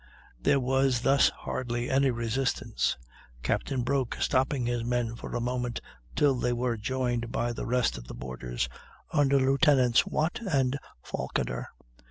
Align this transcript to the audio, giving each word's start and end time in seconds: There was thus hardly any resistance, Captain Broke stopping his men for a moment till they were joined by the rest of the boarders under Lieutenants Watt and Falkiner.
There 0.41 0.59
was 0.59 1.01
thus 1.01 1.29
hardly 1.29 1.87
any 1.91 2.09
resistance, 2.09 2.97
Captain 3.43 3.83
Broke 3.83 4.15
stopping 4.19 4.65
his 4.65 4.83
men 4.83 5.15
for 5.15 5.35
a 5.35 5.39
moment 5.39 5.79
till 6.15 6.33
they 6.33 6.53
were 6.53 6.75
joined 6.75 7.31
by 7.31 7.53
the 7.53 7.67
rest 7.67 7.99
of 7.99 8.07
the 8.07 8.15
boarders 8.15 8.67
under 9.13 9.37
Lieutenants 9.37 10.07
Watt 10.07 10.39
and 10.41 10.75
Falkiner. 11.03 11.67